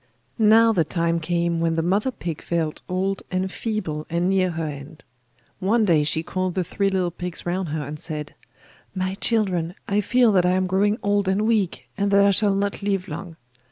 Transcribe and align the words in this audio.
Now 0.39 0.73
the 0.73 0.83
time 0.83 1.19
came 1.19 1.59
when 1.59 1.75
the 1.75 1.83
mother 1.83 2.09
pig 2.09 2.41
felt 2.41 2.81
old 2.89 3.21
and 3.29 3.51
feeble 3.51 4.07
and 4.09 4.31
near 4.31 4.49
her 4.49 4.65
end. 4.65 5.03
One 5.59 5.85
day 5.85 6.01
she 6.01 6.23
called 6.23 6.55
the 6.55 6.63
three 6.63 6.89
little 6.89 7.11
pigs 7.11 7.45
round 7.45 7.69
her 7.69 7.83
and 7.83 7.99
said: 7.99 8.33
'My 8.95 9.13
children, 9.21 9.75
I 9.87 10.01
feel 10.01 10.31
that 10.31 10.43
I 10.43 10.53
am 10.53 10.65
growing 10.65 10.97
odd 11.03 11.27
and 11.27 11.43
weak, 11.45 11.87
and 11.99 12.09
that 12.09 12.25
I 12.25 12.31
shall 12.31 12.55
not 12.55 12.81
live 12.81 13.07
long. 13.07 13.35